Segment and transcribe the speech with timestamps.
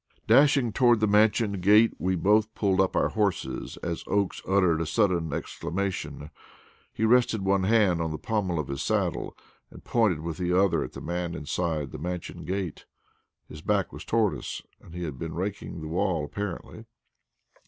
[0.25, 4.85] Dashing toward the Mansion gate, we both pulled up our horses as Oakes uttered a
[4.87, 6.31] sudden exclamation.
[6.91, 9.37] He rested one hand on the pommel of his saddle
[9.69, 12.85] and pointed with the other at a man inside the Mansion gate.
[13.47, 16.85] His back was toward us, and he had been raking the walk apparently.